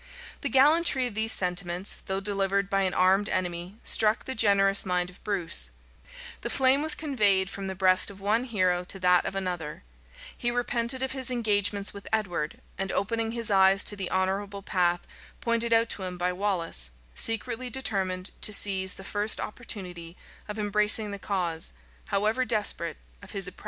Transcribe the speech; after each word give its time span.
The 0.41 0.49
gallantry 0.49 1.05
of 1.05 1.13
these 1.13 1.31
sentiments, 1.31 1.97
though 2.07 2.19
delivered 2.19 2.71
by 2.71 2.81
an 2.81 2.95
armed 2.95 3.29
enemy, 3.29 3.75
struck 3.83 4.25
the 4.25 4.33
generous 4.33 4.83
mind 4.83 5.11
of 5.11 5.23
Bruce: 5.23 5.69
the 6.41 6.49
flame 6.49 6.81
was 6.81 6.95
conveyed 6.95 7.51
from 7.51 7.67
the 7.67 7.75
breast 7.75 8.09
of 8.09 8.19
one 8.19 8.45
hero 8.45 8.83
to 8.83 8.97
that 8.99 9.25
of 9.25 9.35
another: 9.35 9.83
he 10.35 10.49
repented 10.49 11.03
of 11.03 11.11
his 11.11 11.29
engagements 11.29 11.93
with 11.93 12.07
Edward; 12.11 12.59
and 12.79 12.91
opening 12.91 13.33
his 13.33 13.51
eyes 13.51 13.83
to 13.83 13.95
the 13.95 14.09
honorable 14.09 14.63
path 14.63 15.01
pointed 15.39 15.71
out 15.71 15.89
to 15.89 16.01
him 16.01 16.17
by 16.17 16.33
Wallace, 16.33 16.89
secretly 17.13 17.69
determined 17.69 18.31
to 18.41 18.51
seize 18.51 18.95
the 18.95 19.03
first 19.03 19.39
opportunity 19.39 20.17
of 20.47 20.57
embracing 20.57 21.11
the 21.11 21.19
cause, 21.19 21.73
however 22.05 22.43
desperate, 22.43 22.97
of 23.21 23.33
his 23.33 23.47
oppressed 23.47 23.57
country. 23.57 23.59